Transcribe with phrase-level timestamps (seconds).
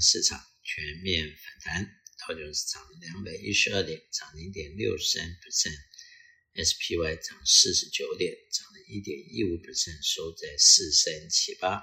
[0.00, 1.84] 市场全面反弹，
[2.18, 11.82] 道琼斯涨了两百一十二点，涨零点六三 percent；SPY 涨四十九点，涨了一点一五 percent，收在四三七八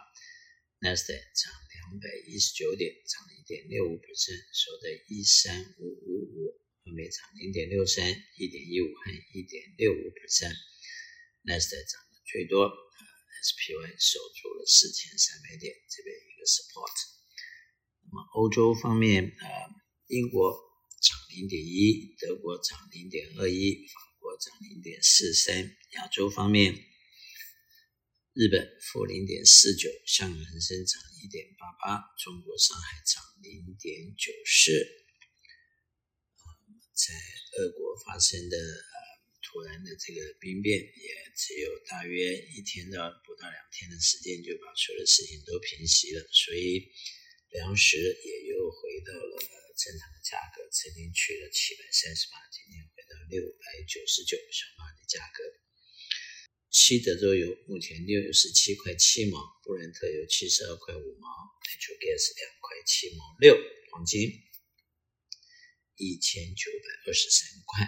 [0.82, 10.56] ；Nasdaq 涨两百一十九点，涨了一点六五 percent，收在一三五五五，分别涨零点六三、一点一五和一点六五 percent。
[11.46, 12.72] Nasdaq 涨的最多。
[13.44, 17.23] SPY 守住了四千三百点这边一个 support。
[18.14, 19.48] 那么欧洲方面，呃，
[20.06, 20.54] 英国
[21.02, 25.76] 涨零点一，德国涨零点二一，法国涨零点四三。
[25.94, 26.76] 亚洲方面，
[28.34, 34.72] 日本负零点四九，香港恒生涨一点八八，中国上海涨零点九四。
[36.94, 37.16] 在
[37.58, 38.94] 俄国发生的呃。
[39.42, 46.90] 突然的这个兵变也只有大约一天到不到两天的时间，就把所有的事情都平息了，所以
[47.54, 49.34] 粮食也又回到了
[49.78, 55.44] 正常的价格，曾经去了七百三十八，今天回到六百九十九小麦的价格。
[56.74, 61.30] 西德州油目前六十七块七毛，布兰特油七十二块五毛
[61.62, 63.56] ，Natural Gas 两块七毛六，
[63.92, 64.34] 黄金
[65.96, 67.86] 一千九百二十三块，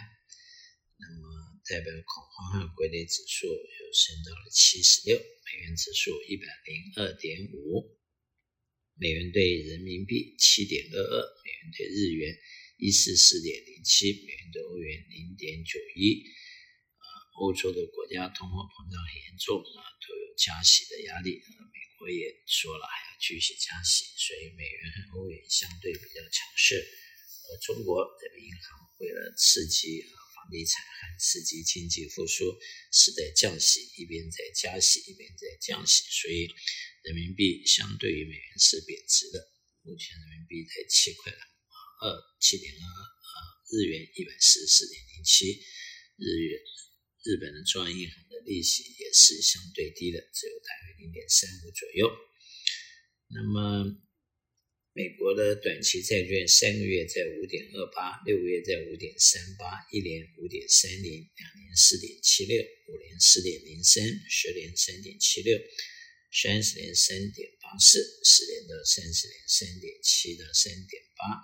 [0.98, 1.44] 那么。
[1.68, 7.98] 代表恐慌和归类指数又升到了七十六，美元指数一百零二点五，
[8.98, 12.32] 美元兑人民币七点二二，美元兑日元
[12.78, 16.24] 一四四点零七，美元兑欧元零点九一。
[16.96, 17.06] 啊，
[17.44, 21.44] 欧洲的国家通货膨胀很严重啊，都有加息的压力。
[21.44, 24.80] 啊，美国也说了还要继续加息，所以美元
[25.12, 26.80] 和欧元相对比较强势。
[26.80, 30.25] 而中国人民银行为了刺激啊。
[30.56, 32.56] 地产和刺激经济复苏
[32.94, 36.48] 是在降息，一边在加息，一边在降息，所以
[37.04, 39.52] 人民币相对于美元是贬值的。
[39.84, 42.06] 目前人民币在七块二
[42.40, 43.36] 七点二二，
[43.68, 45.60] 日元一百四十四点零七，
[46.16, 46.56] 日元
[47.26, 52.10] 日本的中央银行的利息也是相对低的，只有大约零点三五左右。
[53.28, 54.00] 那么。
[54.96, 65.60] 美国的短期债券三个月在五点二八，六个月在五点三八，一年五点三零，两年四点七六，五年四点零三，十年三点七六，
[66.32, 71.44] 三十年三点八四，十年到三十年三点七到三点八，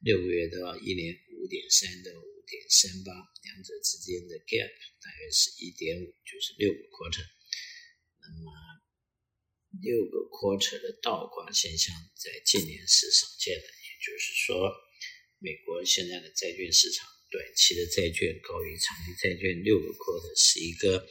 [0.00, 3.12] 六个月到一年五点三到五点三八，
[3.44, 4.72] 两者之间的 gap
[5.04, 7.28] 大约是一点五，就是六个 quarter。
[8.24, 8.65] 那么。
[9.82, 14.72] 六个 quarter 的倒挂现象在近年是少见的，也就是说，
[15.38, 21.06] 美国现在的债券市场，短期的债券高于长期债券六个 quarter 是一个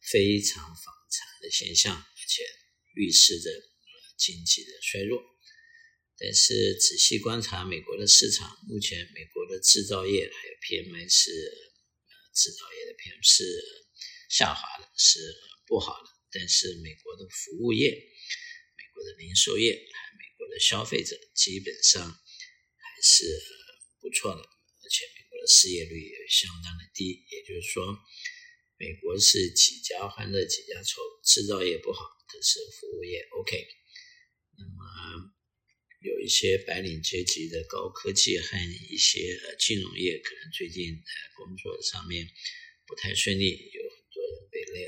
[0.00, 2.42] 非常反常的现象，而且
[2.94, 3.50] 预示着
[4.16, 5.20] 经济的衰弱。
[6.16, 11.30] 但是仔细观察美国的市场，目前美国的制造业还有 PMI 是
[12.34, 13.44] 制造业的 PMI 是
[14.28, 15.18] 下滑的，是
[15.66, 16.19] 不好的。
[16.32, 23.24] 但是美国的服务业、美国的零售业还美国的消费者基本上还是
[24.00, 27.24] 不错的，而且美国的失业率也相当的低。
[27.30, 27.98] 也就是说，
[28.78, 33.66] 美国是几家欢乐几家愁，制造业不好，可是服务业 OK。
[34.56, 35.34] 那么
[36.00, 38.56] 有一些白领阶级的高科技和
[38.90, 42.28] 一些金融业，可能最近在工作上面
[42.86, 43.70] 不太顺利，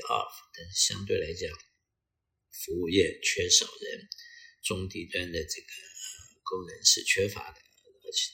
[0.01, 1.49] off，但是相对来讲，
[2.49, 4.09] 服务业缺少人，
[4.63, 5.67] 中低端的这个
[6.43, 8.31] 工人是缺乏的，而且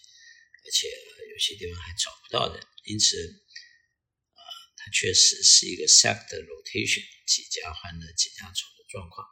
[0.63, 0.87] 而且
[1.31, 4.41] 有些地方还找不到人，因此，呃，
[4.77, 9.27] 它确实是一个 sector rotation，几家欢乐几家愁的状况。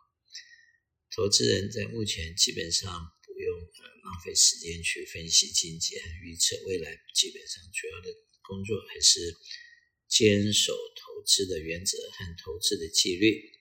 [1.16, 2.92] 投资人在目前基本上
[3.26, 9.36] 不用呃浪费时间去分析经济和预测未来，基本上主要的工作还是。
[10.10, 13.52] 坚守投资的原则和投资的纪律。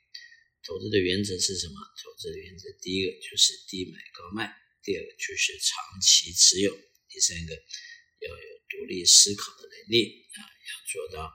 [0.62, 1.74] 投资的原则是什么？
[2.02, 4.50] 投资的原则，第一个就是低买高卖，
[4.82, 6.74] 第二个就是长期持有，
[7.08, 11.30] 第三个要有独立思考的能力啊，要做到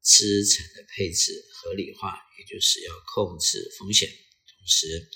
[0.00, 5.10] 资产的配置合理化，也就是要控制风险，同时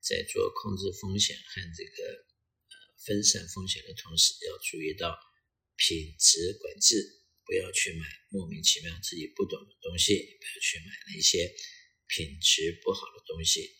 [0.00, 2.24] 在做控制风险和这个
[3.04, 5.18] 分散风险的同时，要注意到
[5.74, 7.19] 品质管制。
[7.44, 11.52] 不要去买莫名其妙自己不懂的东西，不要去买那些
[12.06, 13.78] 品质不好的东西。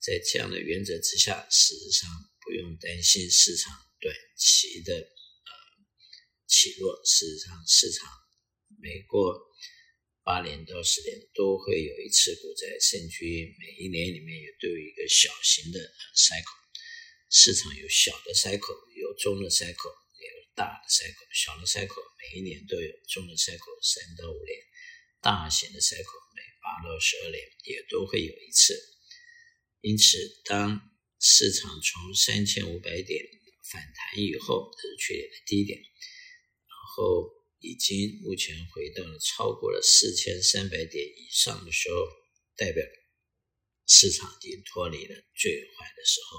[0.00, 2.10] 在这样的原则之下，事实上
[2.40, 5.50] 不用担心市场短期的呃
[6.46, 7.00] 起落。
[7.04, 8.08] 事实上，市场
[8.82, 9.38] 每过
[10.24, 15.78] 八年到十年都会有一次股灾，甚至于每一年里面也都有一个小型的
[16.14, 16.62] cycle。
[17.30, 19.94] 市场有小的 cycle，有中的 cycle，
[20.54, 21.28] 大的 cycle。
[21.32, 24.58] 小的 cycle 每一年都有，中的 cycle 三到五年，
[25.20, 28.74] 大型的 cycle 每八到十二年也都会有一次。
[29.80, 33.24] 因此，当市场从三千五百点
[33.70, 37.28] 反弹以后，这是去年的低点，然后
[37.60, 41.96] 已经目前回到了超过了四千三百点以上的时候，
[42.54, 42.84] 代表
[43.86, 46.38] 市场已经脱离了最坏的时候。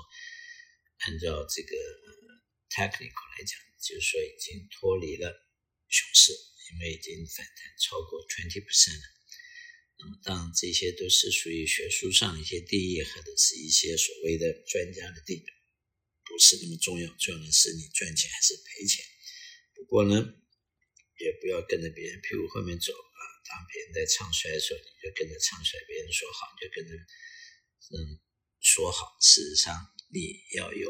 [1.00, 1.76] 按照这个
[2.70, 5.28] technical 来讲，就是说已经脱离了
[5.90, 6.32] 熊市，
[6.72, 9.08] 因为已经反弹超过 twenty percent 了。
[10.00, 15.46] 那么，当然这些都是属于学术上一些定义，或者是一些所谓的专家的定义，
[16.26, 17.08] 不是那么重要。
[17.20, 19.06] 重要的是你赚钱还是赔钱。
[19.76, 20.16] 不过呢，
[21.20, 23.20] 也不要跟着别人屁股后面走啊。
[23.46, 26.96] 当别人在唱衰的时候，你就跟着唱衰；别人说好，你就跟着
[27.94, 28.20] 嗯
[28.60, 29.16] 说好。
[29.22, 29.76] 事实上，
[30.10, 30.90] 你要有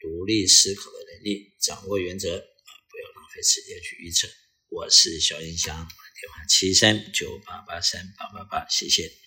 [0.00, 4.28] 独立思考的力，掌握原则啊，不要浪费时间去预测。
[4.68, 9.23] 我是小银祥，电话七三九八八三八八八，谢谢。